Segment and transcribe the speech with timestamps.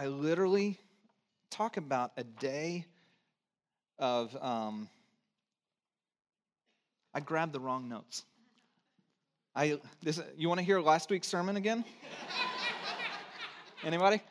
[0.00, 0.78] I literally
[1.50, 2.86] talk about a day
[3.98, 4.88] of, um,
[7.12, 8.24] I grabbed the wrong notes.
[9.54, 11.84] I, this, you want to hear last week's sermon again?
[13.84, 14.22] Anybody?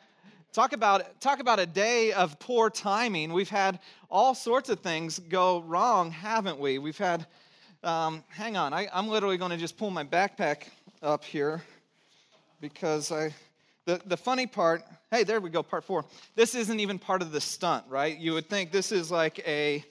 [0.52, 3.32] Talk about, talk about a day of poor timing.
[3.32, 3.78] We've had
[4.10, 6.78] all sorts of things go wrong, haven't we?
[6.78, 7.26] We've had,
[7.84, 10.62] um, hang on, I, I'm literally going to just pull my backpack
[11.00, 11.62] up here
[12.60, 13.32] because I,
[13.90, 16.04] the, the funny part, hey, there we go, part four.
[16.36, 18.16] This isn't even part of the stunt, right?
[18.16, 19.84] You would think this is like a,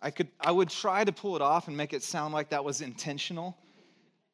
[0.00, 2.64] I could I would try to pull it off and make it sound like that
[2.64, 3.58] was intentional,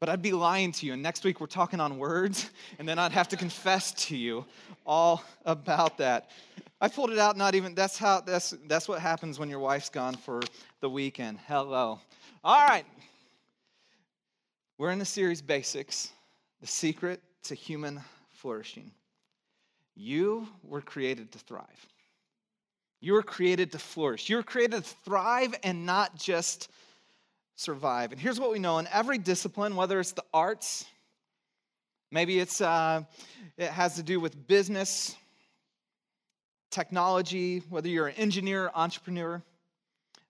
[0.01, 0.93] but I'd be lying to you.
[0.93, 4.45] And next week we're talking on words, and then I'd have to confess to you
[4.85, 6.31] all about that.
[6.79, 9.89] I pulled it out, not even that's how that's that's what happens when your wife's
[9.89, 10.43] gone for
[10.81, 11.39] the weekend.
[11.49, 12.01] Hello.
[12.45, 12.85] All right.
[14.79, 16.11] We're in the series Basics,
[16.61, 17.99] the secret to human
[18.33, 18.91] flourishing.
[19.95, 21.87] You were created to thrive.
[23.01, 24.29] You were created to flourish.
[24.29, 26.71] You were created to thrive and not just
[27.55, 28.13] survive.
[28.13, 30.85] And here's what we know in every discipline, whether it's the arts,
[32.13, 33.03] maybe it's, uh,
[33.57, 35.17] it has to do with business,
[36.71, 39.43] technology, whether you're an engineer entrepreneur,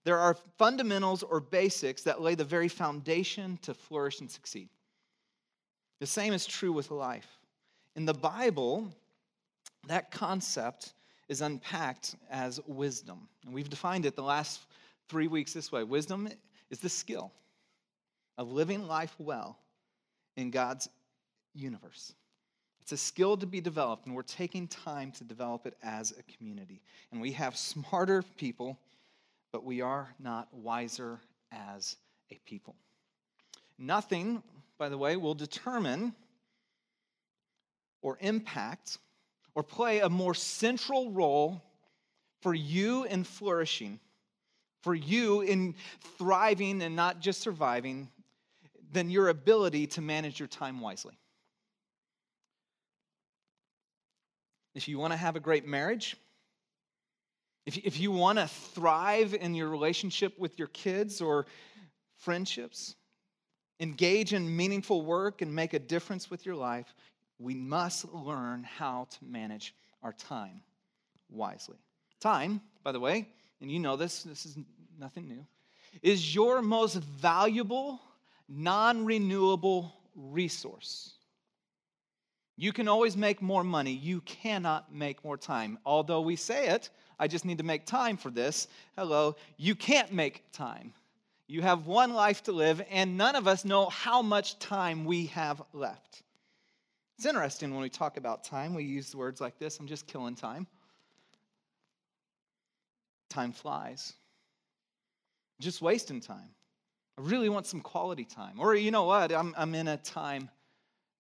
[0.07, 4.69] there are fundamentals or basics that lay the very foundation to flourish and succeed.
[5.99, 7.27] The same is true with life.
[7.97, 8.87] In the Bible,
[9.89, 10.93] that concept
[11.29, 13.27] is unpacked as wisdom.
[13.45, 14.61] And we've defined it the last
[15.09, 16.29] three weeks this way wisdom
[16.71, 17.33] is the skill
[18.39, 19.59] of living life well
[20.37, 20.89] in God's
[21.53, 22.15] universe.
[22.81, 26.23] It's a skill to be developed, and we're taking time to develop it as a
[26.37, 26.81] community.
[27.11, 28.79] And we have smarter people,
[29.57, 31.19] but we are not wiser
[31.51, 31.97] as
[32.31, 32.77] a people.
[33.79, 34.43] Nothing,
[34.77, 36.15] by the way, will determine
[38.03, 38.99] or impact
[39.55, 41.63] or play a more central role
[42.43, 43.99] for you in flourishing,
[44.83, 45.75] for you in
[46.19, 48.11] thriving and not just surviving,
[48.93, 51.17] than your ability to manage your time wisely.
[54.75, 56.15] If you want to have a great marriage,
[57.67, 61.47] if, if you want to thrive in your relationship with your kids or
[62.17, 62.95] friendships,
[63.81, 66.95] engage in meaningful work and make a difference with your life,
[67.39, 70.63] we must learn how to manage our time
[71.29, 71.77] wisely.
[72.21, 73.29] Time, by the way,
[73.61, 74.57] and you know this, this is
[74.99, 75.45] nothing new,
[76.03, 78.01] is your most valuable,
[78.49, 81.15] non renewable resource.
[82.57, 83.93] You can always make more money.
[83.93, 85.79] You cannot make more time.
[85.85, 86.89] Although we say it,
[87.19, 88.69] I just need to make time for this.
[88.97, 90.93] Hello, you can't make time.
[91.49, 95.27] You have one life to live, and none of us know how much time we
[95.27, 96.23] have left.
[97.17, 100.35] It's interesting when we talk about time, we use words like this I'm just killing
[100.35, 100.67] time.
[103.31, 104.13] Time flies.
[105.61, 106.51] Just wasting time.
[107.19, 108.61] I really want some quality time.
[108.61, 109.33] Or you know what?
[109.33, 110.51] I'm, I'm in a time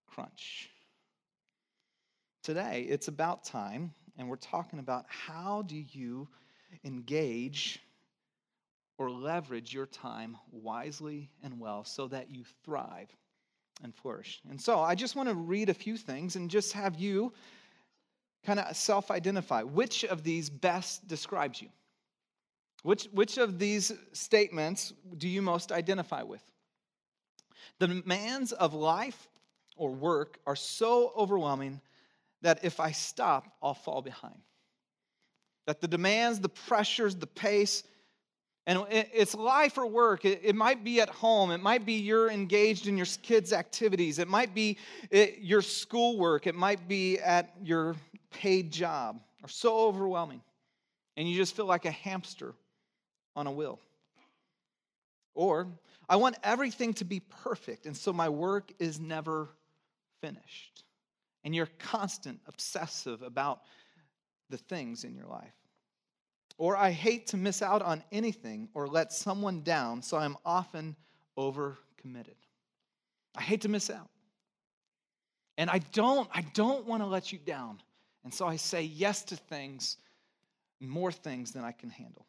[0.07, 0.71] crunch.
[2.43, 6.29] Today, it's about time, and we're talking about how do you
[6.85, 7.81] engage
[8.99, 13.09] or leverage your time wisely and well so that you thrive
[13.83, 14.41] and flourish.
[14.49, 17.33] And so I just want to read a few things and just have you
[18.45, 21.69] kind of self identify which of these best describes you.
[22.83, 26.43] Which, which of these statements do you most identify with?
[27.79, 29.29] The demands of life
[29.77, 31.81] or work are so overwhelming
[32.43, 34.41] that if I stop, I'll fall behind.
[35.67, 37.83] That the demands, the pressures, the pace,
[38.69, 40.25] and it's life or work.
[40.25, 41.53] It might be at home.
[41.53, 44.19] It might be you're engaged in your kids' activities.
[44.19, 44.79] It might be
[45.13, 46.49] eh, your schoolwork.
[46.49, 47.95] It might be at your
[48.31, 49.21] paid job.
[49.45, 50.43] Are so overwhelming.
[51.17, 52.55] And you just feel like a hamster
[53.37, 53.79] on a wheel.
[55.35, 55.69] Or,
[56.09, 59.51] I want everything to be perfect, and so my work is never
[60.21, 60.83] finished.
[61.47, 63.61] And you're constant, obsessive about
[64.51, 65.55] the things in your life.
[66.59, 70.97] Or I hate to miss out on anything or let someone down, so I'm often
[71.39, 72.35] overcommitted.
[73.37, 74.11] I hate to miss out.
[75.57, 77.81] And I don't, I don't want to let you down.
[78.25, 79.99] And so I say yes to things,
[80.81, 82.27] more things than I can handle.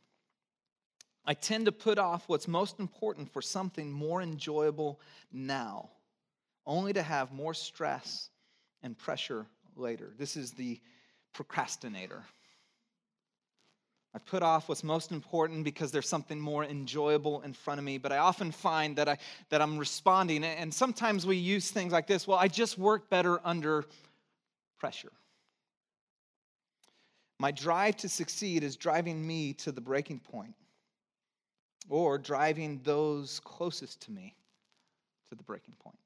[1.25, 5.89] I tend to put off what's most important for something more enjoyable now,
[6.67, 8.29] only to have more stress
[8.83, 9.45] and pressure
[9.75, 10.13] later.
[10.17, 10.79] This is the
[11.33, 12.23] procrastinator.
[14.13, 17.99] I put off what's most important because there's something more enjoyable in front of me.
[17.99, 19.17] But I often find that, I,
[19.49, 23.39] that I'm responding, and sometimes we use things like this well, I just work better
[23.45, 23.85] under
[24.79, 25.11] pressure.
[27.39, 30.55] My drive to succeed is driving me to the breaking point
[31.89, 34.35] or driving those closest to me
[35.29, 35.99] to the breaking point.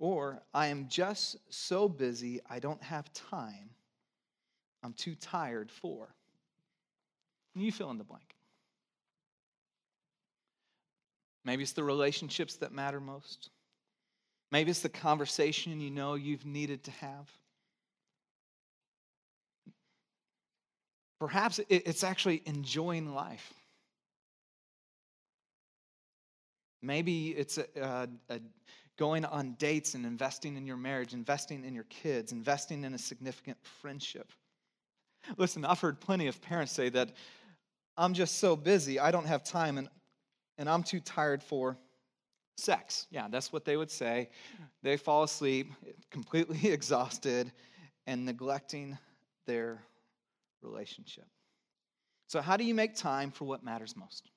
[0.00, 3.68] Or I am just so busy I don't have time.
[4.82, 6.08] I'm too tired for.
[7.54, 8.34] You fill in the blank.
[11.44, 13.50] Maybe it's the relationships that matter most.
[14.50, 17.30] Maybe it's the conversation you know you've needed to have.
[21.18, 23.52] Perhaps it's actually enjoying life.
[26.80, 28.40] Maybe it's a, a, a
[29.00, 32.98] going on dates and investing in your marriage, investing in your kids, investing in a
[32.98, 34.30] significant friendship.
[35.38, 37.08] Listen, I've heard plenty of parents say that
[37.96, 39.88] I'm just so busy, I don't have time, and,
[40.58, 41.78] and I'm too tired for
[42.58, 43.06] sex.
[43.10, 44.28] Yeah, that's what they would say.
[44.82, 45.72] They fall asleep,
[46.10, 47.50] completely exhausted,
[48.06, 48.98] and neglecting
[49.46, 49.82] their
[50.60, 51.26] relationship.
[52.28, 54.30] So, how do you make time for what matters most?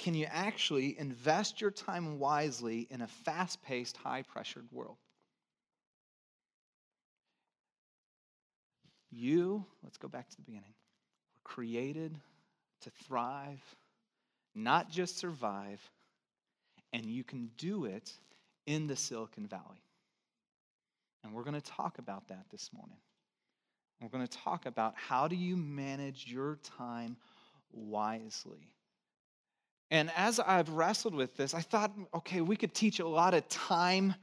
[0.00, 4.96] Can you actually invest your time wisely in a fast paced, high pressured world?
[9.10, 10.72] You, let's go back to the beginning,
[11.34, 12.16] were created
[12.80, 13.60] to thrive,
[14.54, 15.82] not just survive,
[16.94, 18.10] and you can do it
[18.64, 19.82] in the Silicon Valley.
[21.22, 22.96] And we're going to talk about that this morning.
[24.00, 27.18] We're going to talk about how do you manage your time
[27.70, 28.72] wisely.
[29.90, 33.48] And as I've wrestled with this, I thought, okay, we could teach a lot of
[33.48, 34.14] time,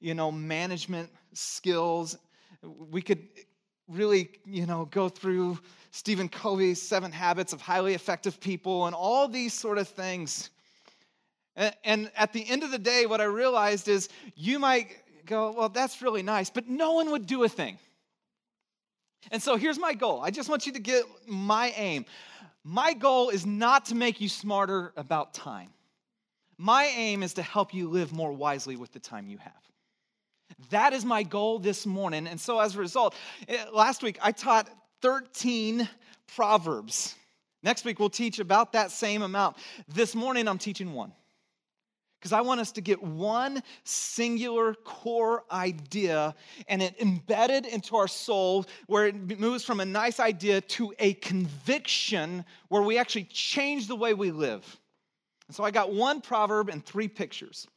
[0.00, 2.16] you know, management skills.
[2.62, 3.26] We could
[3.88, 5.58] really, you know, go through
[5.90, 10.50] Stephen Covey's Seven Habits of Highly Effective People and all these sort of things.
[11.56, 14.88] And at the end of the day, what I realized is you might
[15.24, 17.78] go, well, that's really nice, but no one would do a thing.
[19.30, 20.20] And so here's my goal.
[20.22, 22.04] I just want you to get my aim.
[22.64, 25.70] My goal is not to make you smarter about time.
[26.58, 29.52] My aim is to help you live more wisely with the time you have.
[30.70, 32.26] That is my goal this morning.
[32.26, 33.14] And so as a result,
[33.48, 34.68] eh, last week I taught
[35.02, 35.88] 13
[36.34, 37.14] Proverbs.
[37.62, 39.56] Next week we'll teach about that same amount.
[39.88, 41.12] This morning I'm teaching one
[42.26, 46.34] because I want us to get one singular core idea
[46.66, 51.14] and it embedded into our soul where it moves from a nice idea to a
[51.14, 54.64] conviction where we actually change the way we live.
[55.46, 57.68] And so I got one proverb and three pictures.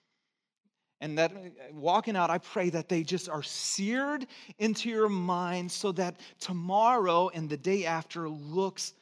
[1.00, 1.32] And that
[1.72, 4.26] walking out, I pray that they just are seared
[4.58, 8.96] into your mind so that tomorrow and the day after looks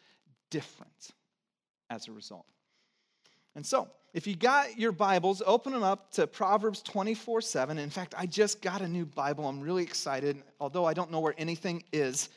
[0.52, 1.12] different
[1.90, 2.48] as a result.
[3.56, 7.78] And so, if you got your Bibles, open them up to Proverbs 24 7.
[7.78, 9.48] In fact, I just got a new Bible.
[9.48, 12.30] I'm really excited, although I don't know where anything is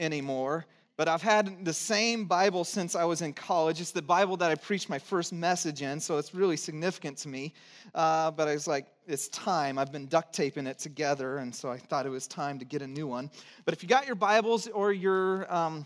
[0.00, 0.64] anymore.
[0.96, 3.78] But I've had the same Bible since I was in college.
[3.78, 7.28] It's the Bible that I preached my first message in, so it's really significant to
[7.28, 7.52] me.
[7.94, 9.78] Uh, but I was like, it's time.
[9.78, 12.80] I've been duct taping it together, and so I thought it was time to get
[12.80, 13.30] a new one.
[13.66, 15.84] But if you got your Bibles or your um,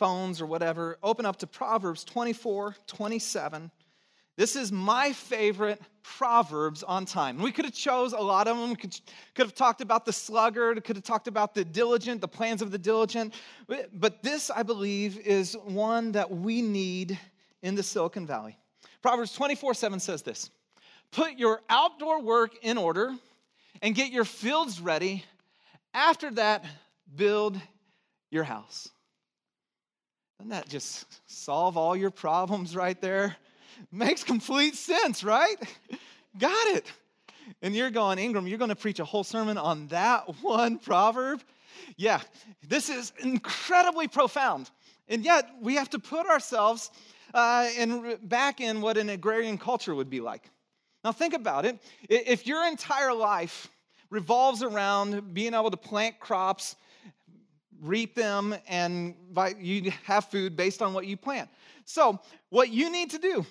[0.00, 3.70] phones or whatever, open up to Proverbs 24, 27.
[4.38, 7.36] This is my favorite Proverbs on time.
[7.36, 8.70] We could have chose a lot of them.
[8.70, 8.98] We could,
[9.34, 12.70] could have talked about the sluggard, could have talked about the diligent, the plans of
[12.70, 13.34] the diligent.
[13.92, 17.18] But this, I believe, is one that we need
[17.62, 18.56] in the Silicon Valley.
[19.02, 20.50] Proverbs 24, 7 says this
[21.10, 23.14] Put your outdoor work in order
[23.82, 25.26] and get your fields ready.
[25.92, 26.64] After that,
[27.14, 27.60] build
[28.30, 28.88] your house.
[30.40, 33.36] Doesn't that just solve all your problems right there?
[33.92, 35.56] Makes complete sense, right?
[36.38, 36.90] Got it.
[37.60, 41.42] And you're going, Ingram, you're going to preach a whole sermon on that one proverb?
[41.98, 42.22] Yeah,
[42.66, 44.70] this is incredibly profound.
[45.08, 46.90] And yet, we have to put ourselves
[47.34, 50.44] uh, in, back in what an agrarian culture would be like.
[51.04, 51.78] Now, think about it.
[52.08, 53.68] If your entire life
[54.08, 56.76] revolves around being able to plant crops
[57.80, 59.14] reap them, and
[59.58, 61.48] you have food based on what you plant.
[61.84, 62.20] So,
[62.50, 63.44] what you need to do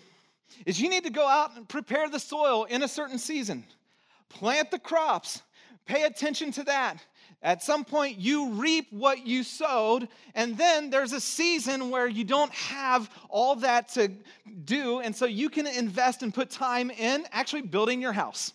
[0.65, 3.63] is you need to go out and prepare the soil in a certain season,
[4.29, 5.41] plant the crops,
[5.85, 6.97] pay attention to that.
[7.41, 12.25] At some point, you reap what you sowed, and then there's a season where you
[12.25, 14.11] don't have all that to
[14.65, 18.51] do, and so you can invest and put time in actually building your house.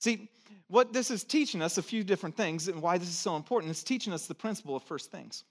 [0.00, 0.28] See,
[0.68, 3.70] what this is teaching us a few different things and why this is so important.
[3.70, 5.44] It's teaching us the principle of first things.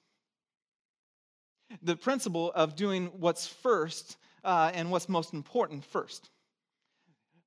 [1.82, 6.30] The principle of doing what's first uh, and what's most important first.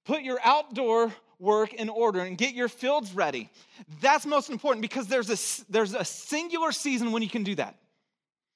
[0.05, 3.49] Put your outdoor work in order and get your fields ready.
[4.01, 7.77] That's most important because there's a, there's a singular season when you can do that.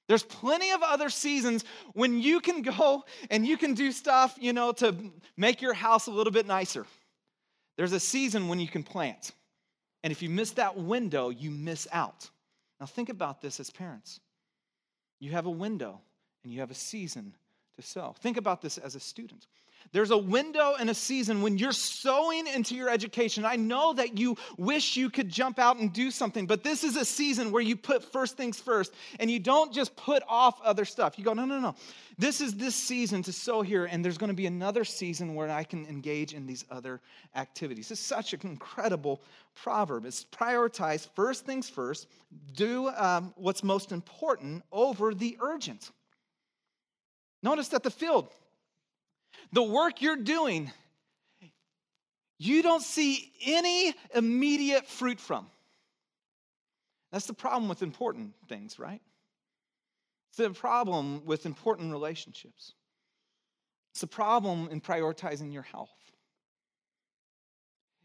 [0.09, 1.65] There's plenty of other seasons
[1.95, 4.95] when you can go and you can do stuff, you know, to
[5.37, 6.87] make your house a little bit nicer.
[7.77, 9.33] There's a season when you can plant.
[10.03, 12.29] And if you miss that window, you miss out.
[12.81, 14.21] Now, think about this as parents.
[15.21, 16.01] You have a window
[16.43, 17.35] and you have a season
[17.77, 18.15] to sow.
[18.19, 19.47] Think about this as a student.
[19.91, 23.45] There's a window and a season when you're sowing into your education.
[23.45, 26.97] I know that you wish you could jump out and do something, but this is
[26.97, 30.85] a season where you put first things first and you don't just put off other
[30.85, 31.19] stuff.
[31.19, 31.75] You go, no, no, no.
[32.19, 35.51] This is this season to sow here, and there's going to be another season where
[35.51, 37.01] I can engage in these other
[37.35, 37.91] activities.
[37.91, 39.23] It's such an incredible
[39.55, 40.05] proverb.
[40.05, 42.07] It's prioritize first things first,
[42.55, 45.91] do um, what's most important over the urgent.
[47.43, 48.29] Notice that the field,
[49.53, 50.71] the work you're doing,
[52.39, 55.47] you don't see any immediate fruit from.
[57.13, 59.01] That's the problem with important things, right?
[60.31, 62.73] It's the problem with important relationships.
[63.93, 65.91] It's the problem in prioritizing your health.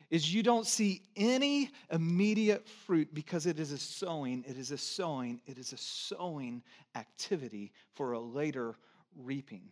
[0.09, 4.77] Is you don't see any immediate fruit because it is a sowing, it is a
[4.77, 6.61] sowing, it is a sowing
[6.95, 8.75] activity for a later
[9.17, 9.63] reaping.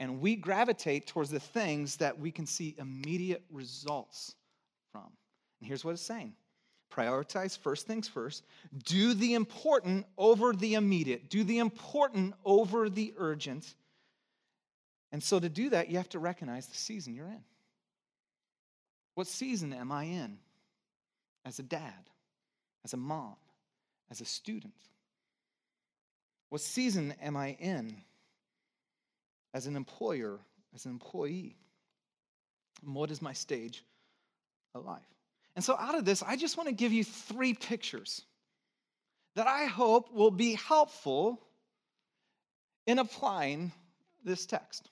[0.00, 4.34] And we gravitate towards the things that we can see immediate results
[4.92, 5.10] from.
[5.60, 6.34] And here's what it's saying
[6.90, 8.44] prioritize first things first,
[8.84, 13.74] do the important over the immediate, do the important over the urgent.
[15.12, 17.44] And so to do that, you have to recognize the season you're in.
[19.14, 20.38] What season am I in
[21.44, 22.10] as a dad,
[22.84, 23.36] as a mom,
[24.10, 24.74] as a student?
[26.50, 27.96] What season am I in
[29.54, 30.38] as an employer,
[30.74, 31.56] as an employee?
[32.84, 33.84] And what is my stage
[34.74, 35.02] of life?
[35.56, 38.22] And so, out of this, I just want to give you three pictures
[39.34, 41.40] that I hope will be helpful
[42.86, 43.72] in applying
[44.24, 44.88] this text.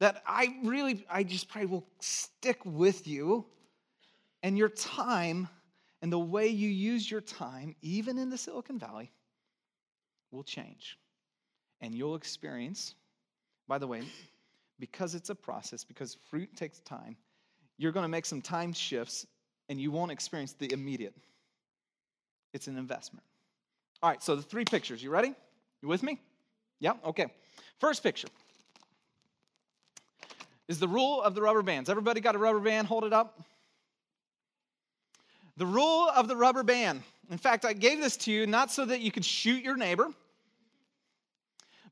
[0.00, 3.44] That I really, I just pray will stick with you
[4.42, 5.48] and your time
[6.00, 9.10] and the way you use your time, even in the Silicon Valley,
[10.30, 10.98] will change.
[11.80, 12.94] And you'll experience
[13.68, 14.02] by the way,
[14.80, 17.16] because it's a process, because fruit takes time,
[17.76, 19.26] you're going to make some time shifts
[19.68, 21.14] and you won't experience the immediate.
[22.54, 23.24] It's an investment.
[24.02, 25.02] All right, so the three pictures.
[25.02, 25.34] You ready?
[25.82, 26.18] You with me?
[26.80, 26.92] Yeah?
[27.04, 27.26] Okay.
[27.78, 28.28] First picture
[30.68, 31.90] is the rule of the rubber bands.
[31.90, 32.86] Everybody got a rubber band?
[32.86, 33.42] Hold it up.
[35.56, 37.02] The rule of the rubber band.
[37.30, 40.08] In fact, I gave this to you not so that you could shoot your neighbor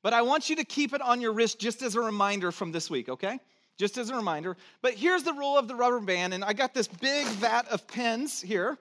[0.07, 2.71] but I want you to keep it on your wrist just as a reminder from
[2.71, 3.41] this week, okay?
[3.77, 4.57] Just as a reminder.
[4.81, 7.89] But here's the rule of the rubber band, and I got this big vat of
[7.89, 8.79] pens here.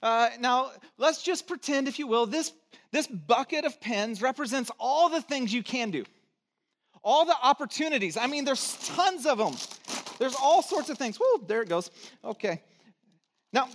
[0.00, 2.52] Uh, now, let's just pretend, if you will, this,
[2.92, 6.04] this bucket of pens represents all the things you can do,
[7.02, 8.16] all the opportunities.
[8.16, 9.56] I mean, there's tons of them.
[10.20, 11.16] There's all sorts of things.
[11.20, 11.90] Whoa, there it goes.
[12.24, 12.62] Okay.
[13.52, 13.68] Now,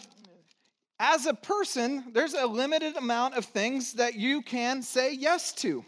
[1.01, 5.83] as a person, there's a limited amount of things that you can say yes to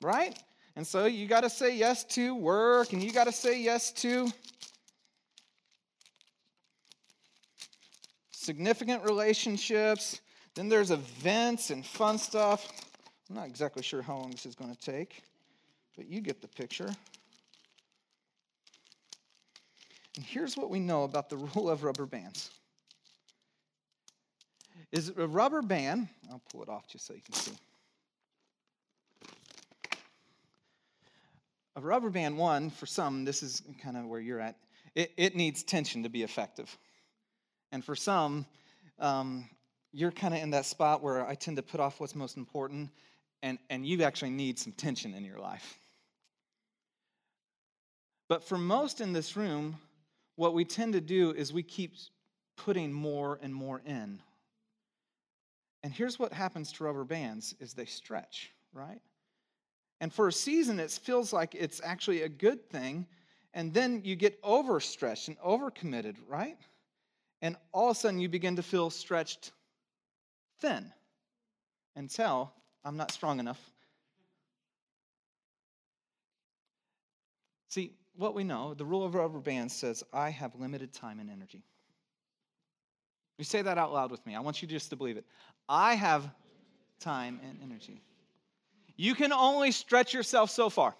[0.00, 0.38] right?
[0.76, 3.90] And so you got to say yes to work and you got to say yes
[3.92, 4.28] to
[8.30, 10.20] significant relationships.
[10.54, 12.68] Then there's events and fun stuff.
[13.28, 15.22] I'm not exactly sure how long this is going to take,
[15.96, 16.88] but you get the picture.
[20.16, 22.50] And here's what we know about the rule of rubber bands.
[24.92, 27.52] Is a rubber band, I'll pull it off just so you can see.
[31.78, 34.56] A rubber band, one, for some, this is kind of where you're at,
[34.96, 36.76] it, it needs tension to be effective.
[37.70, 38.46] And for some,
[38.98, 39.48] um,
[39.92, 42.90] you're kind of in that spot where I tend to put off what's most important,
[43.42, 45.78] and, and you actually need some tension in your life.
[48.28, 49.76] But for most in this room,
[50.34, 51.94] what we tend to do is we keep
[52.56, 54.18] putting more and more in.
[55.84, 59.00] And here's what happens to rubber bands is they stretch, right?
[60.00, 63.06] And for a season, it feels like it's actually a good thing.
[63.54, 66.58] And then you get overstretched and overcommitted, right?
[67.42, 69.52] And all of a sudden, you begin to feel stretched
[70.60, 70.92] thin
[71.96, 72.52] until
[72.84, 73.60] I'm not strong enough.
[77.68, 81.30] See, what we know, the rule of rubber bands says, I have limited time and
[81.30, 81.62] energy.
[83.38, 84.34] You say that out loud with me.
[84.34, 85.24] I want you just to believe it.
[85.68, 86.28] I have
[86.98, 88.02] time and energy.
[88.98, 90.94] You can only stretch yourself so far.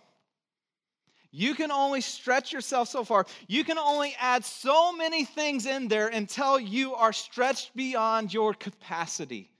[1.32, 3.26] You can only stretch yourself so far.
[3.48, 8.54] You can only add so many things in there until you are stretched beyond your
[8.54, 9.50] capacity.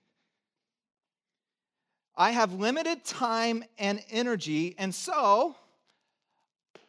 [2.17, 5.57] I have limited time and energy, and so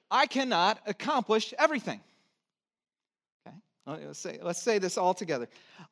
[0.09, 1.99] I cannot accomplish everything.
[3.87, 5.49] Okay, let's say, let's say this all together.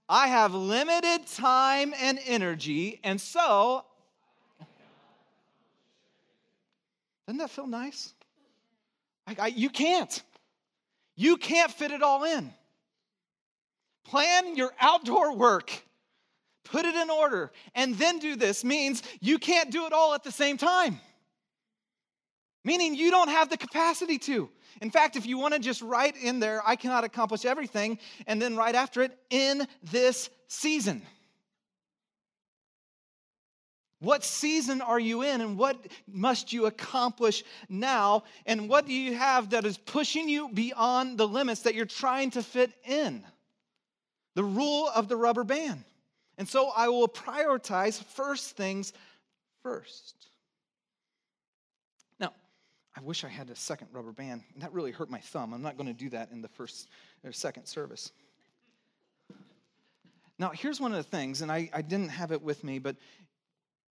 [0.08, 3.84] I have limited time and energy, and so.
[7.28, 8.14] Doesn't that feel nice?
[9.28, 10.24] Like I, you can't.
[11.16, 12.54] You can't fit it all in.
[14.06, 15.84] Plan your outdoor work
[16.68, 20.24] put it in order, and then do this means you can't do it all at
[20.24, 21.00] the same time.
[22.64, 24.50] Meaning you don't have the capacity to.
[24.82, 28.42] In fact, if you want to just write in there, I cannot accomplish everything, and
[28.42, 31.02] then right after it, in this season.
[34.00, 35.76] What season are you in, and what
[36.08, 38.24] must you accomplish now?
[38.46, 42.32] And what do you have that is pushing you beyond the limits that you're trying
[42.32, 43.24] to fit in?
[44.36, 45.84] The rule of the rubber band.
[46.38, 48.94] And so I will prioritize first things
[49.64, 50.28] first.
[52.20, 52.34] Now,
[52.96, 54.44] I wish I had a second rubber band.
[54.58, 55.56] That really hurt my thumb.
[55.56, 56.88] I'm not going to do that in the first
[57.24, 58.12] or second service.
[60.38, 62.96] Now, here's one of the things, and I, I didn't have it with me, but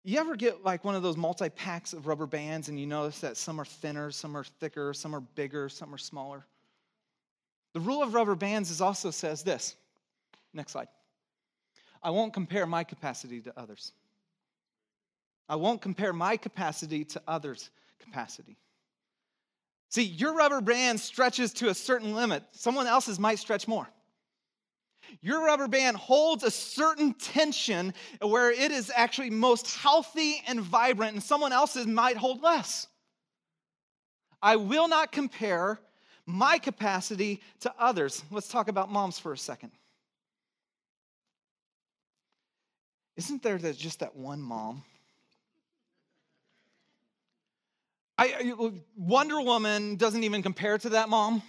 [0.03, 3.19] you ever get like one of those multi packs of rubber bands and you notice
[3.19, 6.45] that some are thinner, some are thicker, some are bigger, some are smaller?
[7.73, 9.75] The rule of rubber bands is also says this.
[10.53, 10.89] Next slide.
[12.03, 13.93] I won't compare my capacity to others.
[15.47, 17.69] I won't compare my capacity to others'
[17.99, 18.57] capacity.
[19.89, 23.87] See, your rubber band stretches to a certain limit, someone else's might stretch more.
[25.21, 31.13] Your rubber band holds a certain tension where it is actually most healthy and vibrant,
[31.13, 32.87] and someone else's might hold less.
[34.41, 35.79] I will not compare
[36.25, 38.23] my capacity to others.
[38.31, 39.71] Let's talk about moms for a second.
[43.15, 44.83] Isn't there just that one mom?
[48.17, 48.53] I,
[48.95, 51.41] Wonder Woman doesn't even compare to that mom.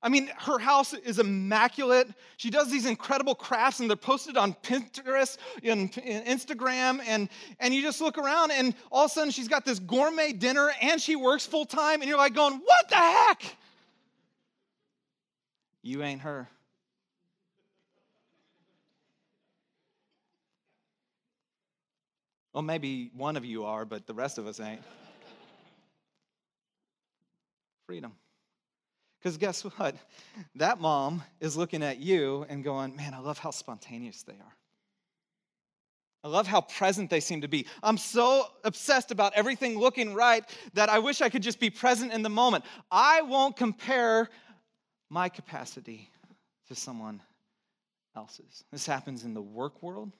[0.00, 2.08] I mean, her house is immaculate.
[2.36, 7.00] She does these incredible crafts, and they're posted on Pinterest and Instagram.
[7.04, 10.32] And, and you just look around, and all of a sudden, she's got this gourmet
[10.32, 12.00] dinner, and she works full time.
[12.00, 13.42] And you're like, going, What the heck?
[15.82, 16.48] You ain't her.
[22.52, 24.82] Well, maybe one of you are, but the rest of us ain't.
[27.86, 28.12] Freedom.
[29.18, 29.96] Because guess what?
[30.54, 34.56] That mom is looking at you and going, Man, I love how spontaneous they are.
[36.24, 37.66] I love how present they seem to be.
[37.82, 42.12] I'm so obsessed about everything looking right that I wish I could just be present
[42.12, 42.64] in the moment.
[42.90, 44.28] I won't compare
[45.10, 46.10] my capacity
[46.68, 47.22] to someone
[48.16, 48.64] else's.
[48.72, 50.12] This happens in the work world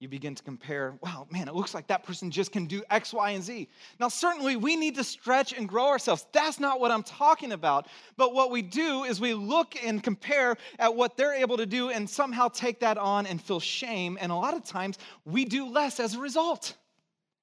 [0.00, 3.12] you begin to compare, wow, man, it looks like that person just can do X,
[3.12, 3.68] Y, and Z.
[3.98, 6.24] Now, certainly we need to stretch and grow ourselves.
[6.32, 7.88] That's not what I'm talking about.
[8.16, 11.90] But what we do is we look and compare at what they're able to do
[11.90, 14.16] and somehow take that on and feel shame.
[14.20, 16.76] And a lot of times we do less as a result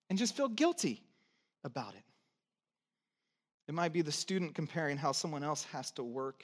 [0.09, 1.03] and just feel guilty
[1.65, 2.03] about it.
[3.67, 6.43] It might be the student comparing how someone else has to work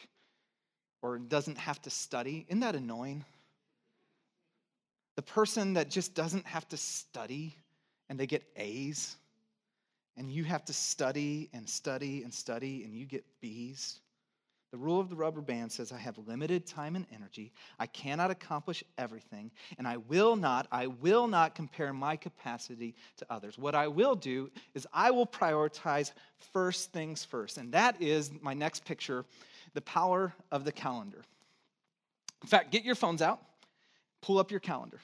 [1.01, 2.45] or doesn't have to study.
[2.49, 3.23] Isn't that annoying?
[5.15, 7.55] The person that just doesn't have to study
[8.09, 9.15] and they get A's,
[10.17, 13.99] and you have to study and study and study and you get B's.
[14.71, 17.51] The rule of the rubber band says I have limited time and energy.
[17.77, 23.25] I cannot accomplish everything, and I will not, I will not compare my capacity to
[23.29, 23.57] others.
[23.57, 26.11] What I will do is I will prioritize
[26.53, 29.25] first things first, and that is my next picture
[29.73, 31.23] the power of the calendar.
[32.41, 33.41] In fact, get your phones out,
[34.21, 34.99] pull up your calendar.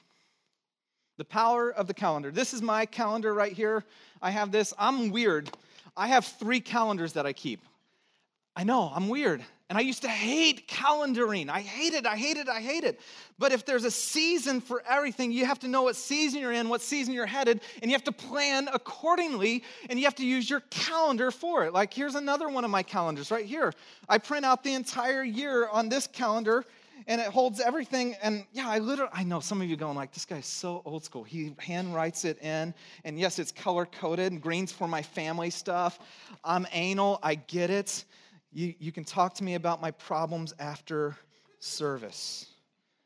[1.16, 2.30] The power of the calendar.
[2.30, 3.84] This is my calendar right here.
[4.22, 4.72] I have this.
[4.78, 5.50] I'm weird.
[5.96, 7.60] I have three calendars that I keep.
[8.58, 9.40] I know, I'm weird.
[9.68, 11.48] And I used to hate calendaring.
[11.48, 12.98] I hate it, I hate it, I hate it.
[13.38, 16.68] But if there's a season for everything, you have to know what season you're in,
[16.68, 20.50] what season you're headed, and you have to plan accordingly, and you have to use
[20.50, 21.72] your calendar for it.
[21.72, 23.72] Like here's another one of my calendars right here.
[24.08, 26.64] I print out the entire year on this calendar,
[27.06, 28.16] and it holds everything.
[28.22, 31.04] And yeah, I literally, I know some of you going like, this guy's so old
[31.04, 31.22] school.
[31.22, 34.40] He hand writes it in, and yes, it's color coded.
[34.40, 35.98] Greens for my family stuff.
[36.44, 37.18] I'm anal.
[37.22, 38.04] I get it.
[38.52, 41.16] You, you can talk to me about my problems after
[41.60, 42.46] service.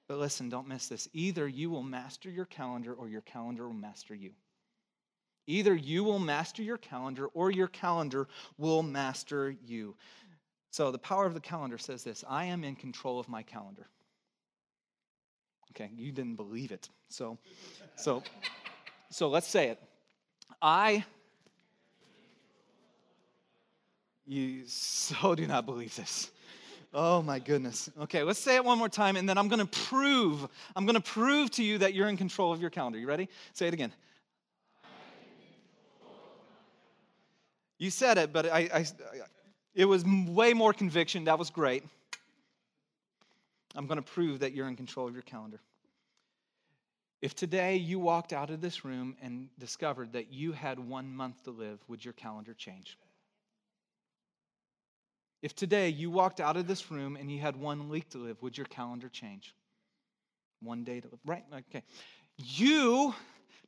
[0.08, 1.08] But listen, don't miss this.
[1.12, 4.32] Either you will master your calendar or your calendar will master you.
[5.46, 8.28] Either you will master your calendar or your calendar
[8.58, 9.96] will master you.
[10.72, 13.86] So the power of the calendar says this I am in control of my calendar.
[15.70, 16.88] Okay, you didn't believe it.
[17.08, 17.38] So
[17.96, 18.22] so
[19.10, 19.78] so let's say it.
[20.62, 21.04] I
[24.26, 26.30] you so do not believe this.
[26.94, 27.90] Oh my goodness.
[28.00, 30.94] Okay, let's say it one more time and then I'm going to prove I'm going
[30.94, 32.98] to prove to you that you're in control of your calendar.
[32.98, 33.28] You ready?
[33.52, 33.92] Say it again.
[37.76, 38.86] You said it, but I, I,
[39.74, 41.24] it was way more conviction.
[41.24, 41.84] That was great.
[43.74, 45.60] I'm going to prove that you're in control of your calendar.
[47.22, 51.44] If today you walked out of this room and discovered that you had one month
[51.44, 52.98] to live, would your calendar change?
[55.40, 58.40] If today you walked out of this room and you had one week to live,
[58.42, 59.54] would your calendar change?
[60.60, 61.20] One day to live.
[61.24, 61.44] Right?
[61.70, 61.82] Okay.
[62.36, 63.14] You,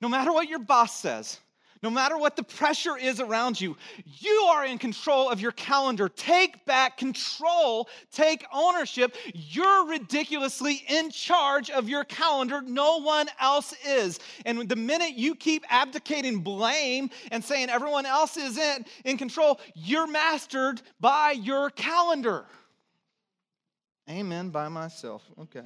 [0.01, 1.39] no matter what your boss says,
[1.85, 6.09] no matter what the pressure is around you, you are in control of your calendar.
[6.09, 9.15] Take back control, take ownership.
[9.35, 12.63] You're ridiculously in charge of your calendar.
[12.63, 14.19] No one else is.
[14.47, 19.61] And the minute you keep abdicating blame and saying everyone else is in, in control,
[19.75, 22.47] you're mastered by your calendar.
[24.09, 25.23] Amen by myself.
[25.39, 25.65] Okay.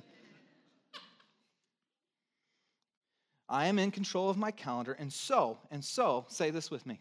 [3.48, 7.00] I am in control of my calendar, and so, and so, say this with me.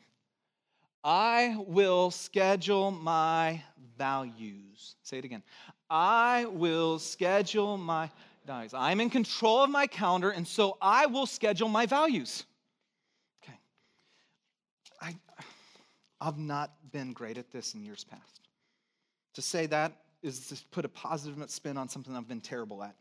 [1.03, 3.61] I will schedule my
[3.97, 4.95] values.
[5.03, 5.43] Say it again.
[5.89, 8.09] I will schedule my
[8.45, 8.73] values.
[8.73, 12.45] I'm in control of my calendar, and so I will schedule my values.
[13.43, 13.57] Okay.
[15.01, 15.15] I,
[16.19, 18.41] I've not been great at this in years past.
[19.35, 22.95] To say that is to put a positive spin on something I've been terrible at.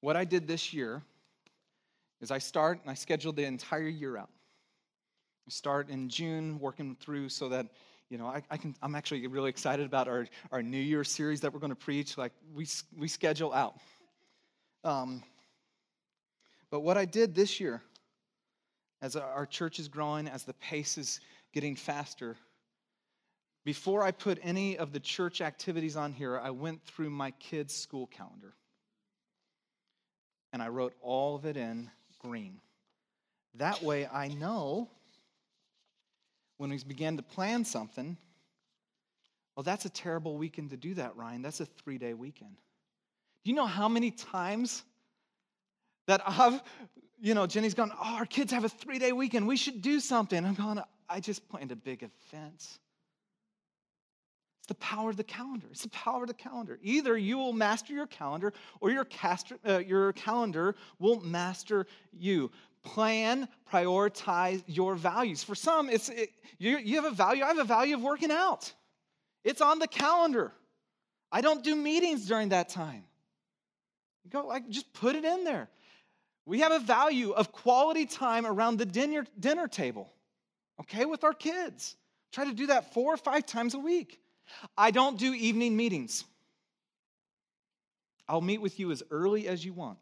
[0.00, 1.02] What I did this year
[2.20, 4.30] is I start and I scheduled the entire year out.
[5.46, 7.66] I start in June, working through so that
[8.08, 8.74] you know I, I, can.
[8.82, 12.18] I'm actually really excited about our our New Year series that we're going to preach.
[12.18, 13.76] Like we we schedule out.
[14.84, 15.22] Um,
[16.70, 17.82] but what I did this year,
[19.02, 21.20] as our church is growing, as the pace is
[21.52, 22.36] getting faster,
[23.64, 27.74] before I put any of the church activities on here, I went through my kids'
[27.74, 28.54] school calendar
[30.56, 32.62] and I wrote all of it in green.
[33.56, 34.88] That way I know
[36.56, 38.16] when we begin to plan something,
[39.54, 41.42] well, that's a terrible weekend to do that, Ryan.
[41.42, 42.56] That's a three day weekend.
[43.44, 44.82] Do you know how many times
[46.06, 46.62] that I've,
[47.20, 49.46] you know, Jenny's gone, oh, our kids have a three day weekend.
[49.46, 50.42] We should do something.
[50.42, 52.78] I'm going, I just planned a big event.
[54.66, 55.68] It's the power of the calendar.
[55.70, 56.80] It's the power of the calendar.
[56.82, 59.06] Either you will master your calendar or your,
[59.64, 62.50] uh, your calendar will master you.
[62.82, 65.44] Plan, prioritize your values.
[65.44, 67.44] For some, it's it, you, you have a value.
[67.44, 68.72] I have a value of working out.
[69.44, 70.50] It's on the calendar.
[71.30, 73.04] I don't do meetings during that time.
[74.30, 75.68] Go, like, just put it in there.
[76.44, 80.12] We have a value of quality time around the dinner, dinner table,
[80.80, 81.94] okay, with our kids.
[82.32, 84.20] Try to do that four or five times a week.
[84.76, 86.24] I don't do evening meetings.
[88.28, 89.98] I'll meet with you as early as you want.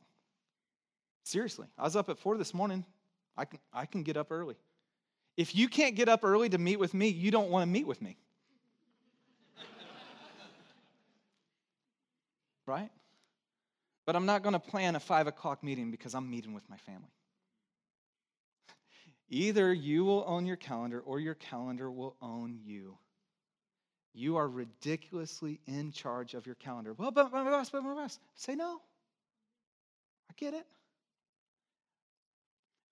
[1.24, 2.84] Seriously, I was up at four this morning.
[3.36, 4.56] I can, I can get up early.
[5.36, 7.86] If you can't get up early to meet with me, you don't want to meet
[7.86, 8.16] with me.
[12.66, 12.90] right?
[14.06, 16.76] But I'm not going to plan a five o'clock meeting because I'm meeting with my
[16.76, 17.08] family.
[19.30, 22.98] Either you will own your calendar or your calendar will own you.
[24.14, 26.94] You are ridiculously in charge of your calendar.
[26.94, 28.20] Well, but my boss, but my boss.
[28.36, 28.80] Say no.
[30.30, 30.66] I get it.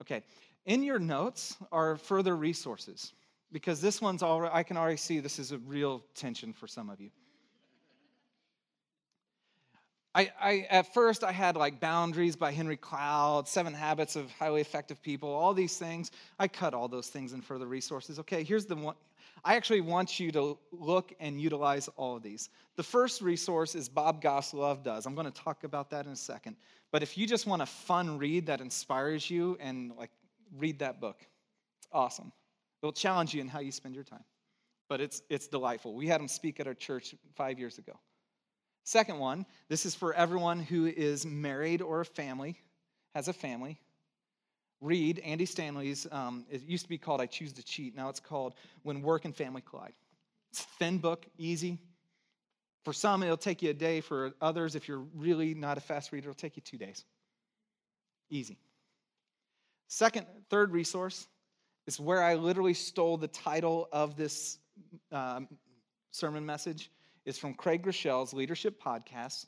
[0.02, 0.24] Okay,
[0.66, 3.12] in your notes are further resources
[3.52, 6.90] because this one's already, I can already see this is a real tension for some
[6.90, 7.10] of you.
[10.14, 14.60] I, I, at first I had like boundaries by Henry Cloud, Seven Habits of Highly
[14.60, 16.10] Effective People, all these things.
[16.38, 18.18] I cut all those things in further resources.
[18.18, 18.96] Okay, here's the one.
[19.44, 22.48] I actually want you to look and utilize all of these.
[22.76, 25.04] The first resource is Bob Goff's Love Does.
[25.04, 26.56] I'm going to talk about that in a second.
[26.92, 30.10] But if you just want a fun read that inspires you and like
[30.56, 31.26] read that book,
[31.78, 32.32] it's awesome.
[32.82, 34.24] It'll challenge you in how you spend your time.
[34.88, 35.94] But it's it's delightful.
[35.94, 37.98] We had him speak at our church five years ago.
[38.84, 42.58] Second one, this is for everyone who is married or a family,
[43.14, 43.80] has a family.
[44.82, 47.94] Read Andy Stanley's, um, it used to be called I Choose to Cheat.
[47.94, 49.94] Now it's called When Work and Family Collide.
[50.50, 51.78] It's a thin book, easy.
[52.84, 54.00] For some, it'll take you a day.
[54.00, 57.04] For others, if you're really not a fast reader, it'll take you two days.
[58.28, 58.58] Easy.
[59.86, 61.28] Second, third resource
[61.86, 64.58] is where I literally stole the title of this
[65.12, 65.46] um,
[66.10, 66.90] sermon message.
[67.24, 69.46] It's from Craig Groeschel's Leadership Podcast.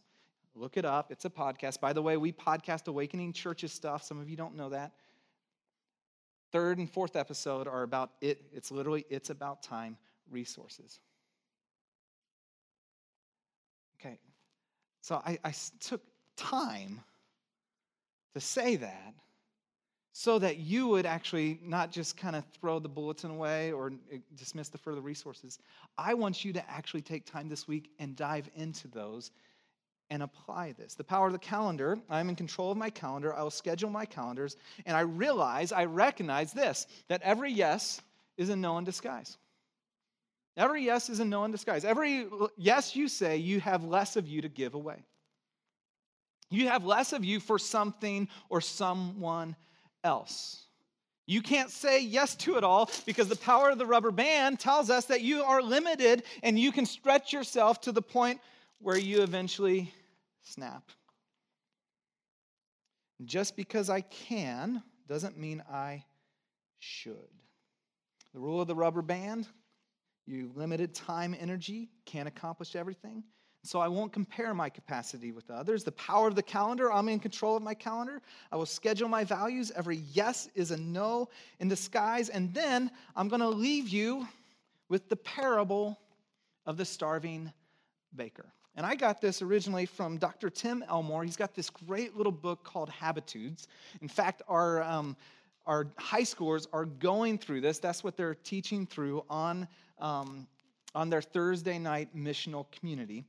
[0.54, 1.10] Look it up.
[1.10, 1.80] It's a podcast.
[1.80, 4.04] By the way, we podcast Awakening Churches stuff.
[4.04, 4.92] Some of you don't know that.
[6.54, 8.40] Third and fourth episode are about it.
[8.52, 9.96] It's literally, it's about time
[10.30, 11.00] resources.
[13.98, 14.20] Okay.
[15.00, 16.00] So I, I took
[16.36, 17.00] time
[18.34, 19.14] to say that
[20.12, 24.18] so that you would actually not just kind of throw the bulletin away or eh,
[24.36, 25.58] dismiss the further resources.
[25.98, 29.32] I want you to actually take time this week and dive into those
[30.10, 30.94] and apply this.
[30.94, 33.34] The power of the calendar, I'm in control of my calendar.
[33.34, 34.56] I will schedule my calendars.
[34.86, 38.00] And I realize, I recognize this that every yes
[38.36, 39.36] is a no in disguise.
[40.56, 41.84] Every yes is a no in disguise.
[41.84, 45.02] Every yes you say, you have less of you to give away.
[46.50, 49.56] You have less of you for something or someone
[50.04, 50.64] else.
[51.26, 54.90] You can't say yes to it all because the power of the rubber band tells
[54.90, 58.40] us that you are limited and you can stretch yourself to the point
[58.80, 59.92] where you eventually
[60.42, 60.90] snap.
[63.24, 66.04] Just because I can doesn't mean I
[66.78, 67.14] should.
[68.32, 69.48] The rule of the rubber band
[70.26, 73.22] you limited time, energy, can't accomplish everything.
[73.62, 75.84] So I won't compare my capacity with others.
[75.84, 78.20] The power of the calendar, I'm in control of my calendar.
[78.52, 79.72] I will schedule my values.
[79.74, 81.28] Every yes is a no
[81.60, 82.28] in disguise.
[82.28, 84.28] And then I'm going to leave you
[84.90, 85.98] with the parable
[86.66, 87.52] of the starving
[88.14, 88.52] baker.
[88.76, 90.50] And I got this originally from Dr.
[90.50, 91.24] Tim Elmore.
[91.24, 93.68] He's got this great little book called Habitudes.
[94.02, 95.16] In fact, our, um,
[95.66, 97.78] our high schoolers are going through this.
[97.78, 99.68] That's what they're teaching through on,
[100.00, 100.48] um,
[100.94, 103.24] on their Thursday night missional community.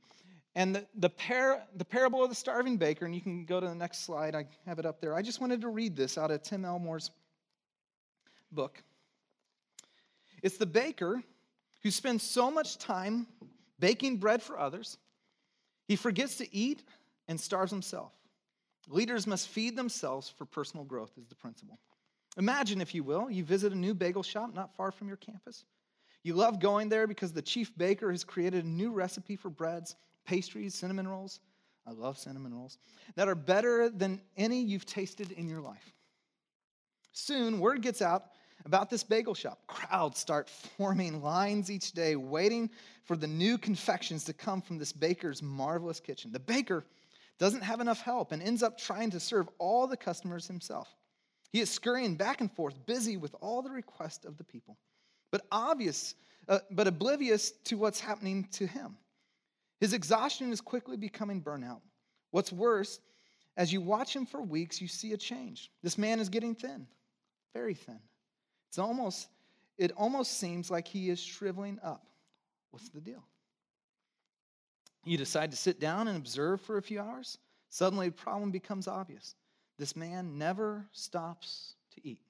[0.56, 3.66] And the, the, par, the parable of the starving baker, and you can go to
[3.66, 5.14] the next slide, I have it up there.
[5.14, 7.10] I just wanted to read this out of Tim Elmore's
[8.50, 8.82] book.
[10.42, 11.22] It's the baker
[11.82, 13.26] who spends so much time
[13.78, 14.96] baking bread for others,
[15.86, 16.82] he forgets to eat
[17.28, 18.12] and starves himself.
[18.88, 21.78] Leaders must feed themselves for personal growth, is the principle.
[22.38, 25.64] Imagine, if you will, you visit a new bagel shop not far from your campus.
[26.22, 29.96] You love going there because the chief baker has created a new recipe for breads
[30.24, 31.38] pastries, cinnamon rolls.
[31.86, 32.78] I love cinnamon rolls
[33.14, 35.94] that are better than any you've tasted in your life.
[37.12, 38.24] Soon, word gets out
[38.66, 39.60] about this bagel shop.
[39.68, 42.68] Crowds start forming lines each day, waiting
[43.04, 46.32] for the new confections to come from this baker's marvelous kitchen.
[46.32, 46.84] The baker
[47.38, 50.94] doesn't have enough help and ends up trying to serve all the customers himself.
[51.52, 54.76] He is scurrying back and forth, busy with all the requests of the people,
[55.30, 56.16] but obvious,
[56.48, 58.96] uh, but oblivious to what's happening to him.
[59.80, 61.82] His exhaustion is quickly becoming burnout.
[62.32, 62.98] What's worse,
[63.56, 65.70] as you watch him for weeks, you see a change.
[65.84, 66.88] This man is getting thin,
[67.54, 68.00] very thin.
[68.76, 69.28] It's almost,
[69.78, 72.04] it almost seems like he is shriveling up.
[72.72, 73.24] What's the deal?
[75.02, 77.38] You decide to sit down and observe for a few hours.
[77.70, 79.34] Suddenly, the problem becomes obvious.
[79.78, 82.20] This man never stops to eat.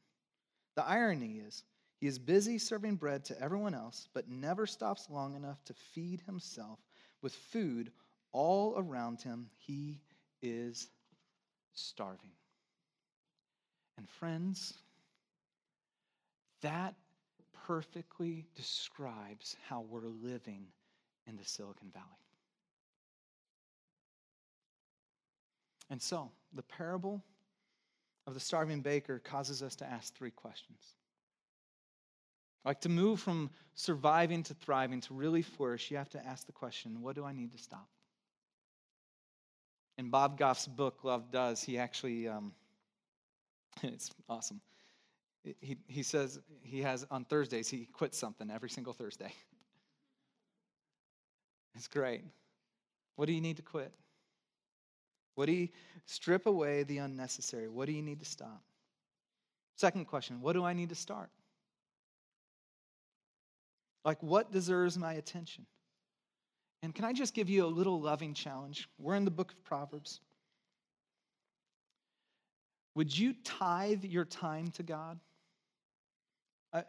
[0.76, 1.64] The irony is,
[2.00, 6.20] he is busy serving bread to everyone else, but never stops long enough to feed
[6.26, 6.78] himself
[7.22, 7.90] with food
[8.30, 9.98] all around him, he
[10.42, 10.90] is
[11.72, 12.30] starving.
[13.98, 14.74] And friends,
[16.66, 16.96] that
[17.64, 20.66] perfectly describes how we're living
[21.28, 22.04] in the Silicon Valley.
[25.90, 27.22] And so, the parable
[28.26, 30.96] of the starving baker causes us to ask three questions.
[32.64, 36.52] Like to move from surviving to thriving, to really flourish, you have to ask the
[36.52, 37.86] question what do I need to stop?
[39.98, 42.52] In Bob Goff's book, Love Does, he actually, um,
[43.84, 44.60] it's awesome.
[45.60, 49.32] He, he says he has on Thursdays, he quits something every single Thursday.
[51.74, 52.22] It's great.
[53.16, 53.92] What do you need to quit?
[55.34, 55.68] What do you
[56.06, 57.68] strip away the unnecessary?
[57.68, 58.62] What do you need to stop?
[59.76, 61.28] Second question What do I need to start?
[64.06, 65.66] Like, what deserves my attention?
[66.82, 68.88] And can I just give you a little loving challenge?
[68.98, 70.20] We're in the book of Proverbs.
[72.94, 75.18] Would you tithe your time to God?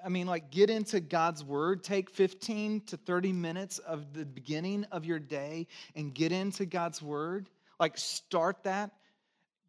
[0.04, 1.84] I mean, like, get into God's word.
[1.84, 7.02] Take 15 to 30 minutes of the beginning of your day and get into God's
[7.02, 7.50] word.
[7.80, 8.92] Like, start that.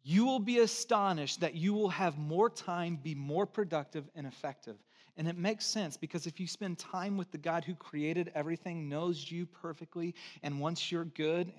[0.03, 4.77] You will be astonished that you will have more time, be more productive and effective
[5.19, 8.87] And it makes sense because if you spend time with the God who created everything,
[8.87, 11.51] knows you perfectly, and once you're good,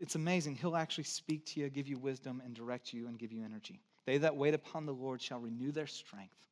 [0.00, 0.56] it's amazing.
[0.56, 3.80] He'll actually speak to you, give you wisdom, and direct you and give you energy.
[4.04, 6.51] They that wait upon the Lord shall renew their strength.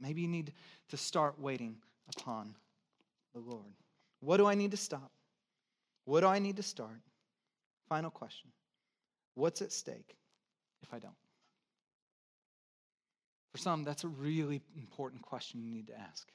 [0.00, 0.52] Maybe you need
[0.88, 1.76] to start waiting
[2.16, 2.54] upon
[3.34, 3.74] the Lord.
[4.20, 5.10] What do I need to stop?
[6.04, 7.00] What do I need to start?
[7.88, 8.50] Final question
[9.34, 10.16] What's at stake
[10.82, 11.14] if I don't?
[13.52, 16.30] For some, that's a really important question you need to ask.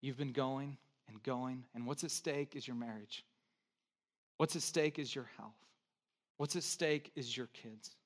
[0.00, 0.76] You've been going
[1.08, 3.24] and going, and what's at stake is your marriage.
[4.36, 5.52] What's at stake is your health.
[6.36, 7.96] What's at stake is your kids.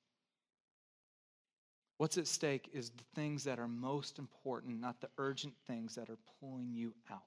[1.97, 6.09] What's at stake is the things that are most important, not the urgent things that
[6.09, 7.21] are pulling you out.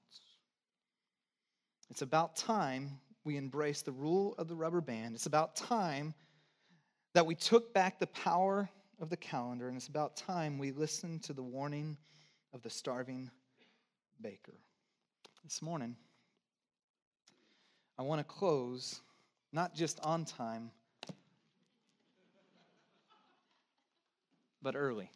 [1.89, 5.15] It's about time we embrace the rule of the rubber band.
[5.15, 6.13] It's about time
[7.13, 8.69] that we took back the power
[9.01, 11.97] of the calendar, and it's about time we listened to the warning
[12.53, 13.31] of the starving
[14.21, 14.53] baker.
[15.43, 15.95] This morning,
[17.97, 19.01] I want to close
[19.51, 20.69] not just on time,
[24.61, 25.09] but early.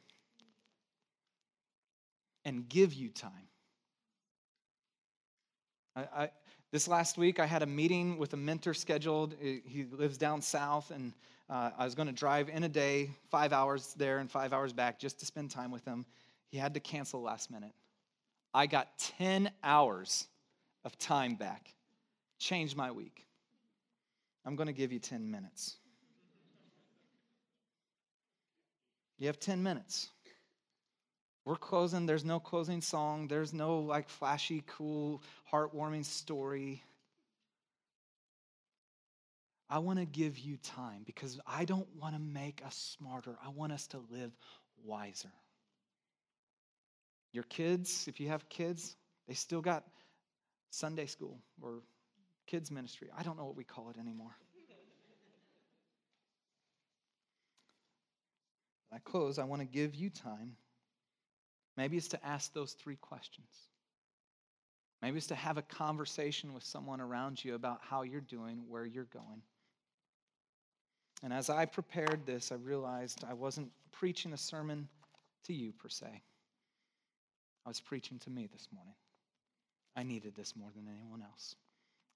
[2.45, 3.31] And give you time.
[5.95, 6.29] I, I,
[6.71, 9.35] this last week, I had a meeting with a mentor scheduled.
[9.39, 11.13] He lives down south, and
[11.49, 14.73] uh, I was going to drive in a day, five hours there and five hours
[14.73, 16.05] back, just to spend time with him.
[16.49, 17.73] He had to cancel last minute.
[18.53, 20.27] I got 10 hours
[20.83, 21.73] of time back.
[22.39, 23.25] Changed my week.
[24.45, 25.77] I'm going to give you 10 minutes.
[29.23, 30.09] You have 10 minutes.
[31.45, 32.05] We're closing.
[32.05, 33.29] There's no closing song.
[33.29, 36.83] There's no like flashy, cool, heartwarming story.
[39.69, 43.37] I want to give you time because I don't want to make us smarter.
[43.41, 44.35] I want us to live
[44.83, 45.31] wiser.
[47.31, 48.93] Your kids, if you have kids,
[49.29, 49.85] they still got
[50.69, 51.75] Sunday school or
[52.45, 53.07] kids' ministry.
[53.17, 54.35] I don't know what we call it anymore.
[58.93, 60.55] I close, I want to give you time.
[61.75, 63.47] Maybe it's to ask those three questions.
[65.01, 68.85] Maybe it's to have a conversation with someone around you about how you're doing, where
[68.85, 69.41] you're going.
[71.23, 74.87] And as I prepared this, I realized I wasn't preaching a sermon
[75.45, 76.21] to you per se.
[77.65, 78.93] I was preaching to me this morning.
[79.95, 81.55] I needed this more than anyone else.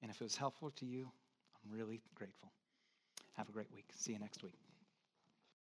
[0.02, 1.10] And if it was helpful to you,
[1.63, 2.52] I'm really grateful.
[3.36, 3.86] Have a great week.
[3.96, 4.66] See you next week.